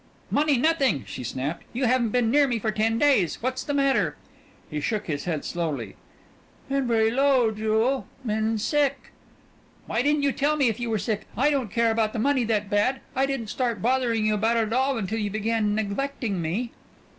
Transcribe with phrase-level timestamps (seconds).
[0.31, 1.63] "Money nothing!" she snapped.
[1.73, 3.35] "You haven't been near me for ten days.
[3.43, 4.15] What's the matter?"
[4.67, 5.95] He shook his head slowly.
[6.69, 8.07] "Been very low, Jewel.
[8.25, 9.11] Been sick."
[9.85, 11.27] "Why didn't you tell me if you were sick.
[11.37, 13.01] I don't care about the money that bad.
[13.15, 16.71] I didn't start bothering you about it at all until you began neglecting me."